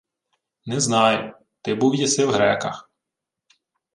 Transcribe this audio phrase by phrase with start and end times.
[0.65, 1.33] —Не знаю.
[1.61, 2.89] Ти був єси в греках...